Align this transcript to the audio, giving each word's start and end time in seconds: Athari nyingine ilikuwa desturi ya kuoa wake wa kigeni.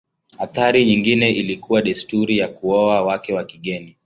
Athari 0.39 0.85
nyingine 0.85 1.29
ilikuwa 1.31 1.81
desturi 1.81 2.37
ya 2.37 2.47
kuoa 2.47 3.01
wake 3.01 3.33
wa 3.33 3.43
kigeni. 3.43 3.95